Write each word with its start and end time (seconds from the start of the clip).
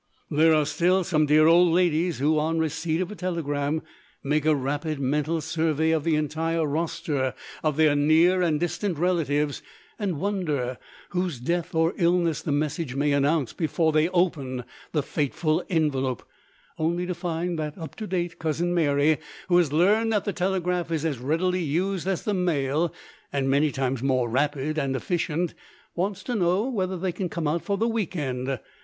There 0.31 0.55
are 0.55 0.65
still 0.65 1.03
some 1.03 1.27
dear 1.27 1.45
old 1.45 1.71
ladies 1.71 2.17
who, 2.17 2.39
on 2.39 2.57
receipt 2.57 3.01
of 3.01 3.11
a 3.11 3.15
telegram, 3.15 3.83
make 4.23 4.47
a 4.47 4.55
rapid 4.55 4.99
mental 4.99 5.41
survey 5.41 5.91
of 5.91 6.03
the 6.03 6.15
entire 6.15 6.65
roster 6.65 7.35
of 7.63 7.77
their 7.77 7.95
near 7.95 8.41
and 8.41 8.59
distant 8.59 8.97
relatives 8.97 9.61
and 9.99 10.19
wonder 10.19 10.79
whose 11.09 11.39
death 11.39 11.75
or 11.75 11.93
illness 11.97 12.41
the 12.41 12.51
message 12.51 12.95
may 12.95 13.11
announce 13.11 13.53
before 13.53 13.91
they 13.91 14.09
open 14.09 14.63
the 14.91 15.03
fateful 15.03 15.63
envelope, 15.69 16.27
only 16.79 17.05
to 17.05 17.13
find 17.13 17.59
that 17.59 17.77
up 17.77 17.93
to 17.97 18.07
date 18.07 18.39
Cousin 18.39 18.73
Mary, 18.73 19.19
who 19.49 19.57
has 19.57 19.71
learned 19.71 20.11
that 20.13 20.25
the 20.25 20.33
telegraph 20.33 20.89
is 20.89 21.05
as 21.05 21.19
readily 21.19 21.61
used 21.61 22.07
as 22.07 22.23
the 22.23 22.33
mail 22.33 22.91
and 23.31 23.51
many 23.51 23.69
times 23.71 24.01
more 24.01 24.27
rapid 24.27 24.79
and 24.79 24.95
efficient, 24.95 25.53
wants 25.93 26.23
to 26.23 26.33
know 26.33 26.67
whether 26.67 26.97
they 26.97 27.11
can 27.11 27.29
come 27.29 27.47
out 27.47 27.61
for 27.61 27.77
the 27.77 27.87
week 27.87 28.15
end. 28.15 28.57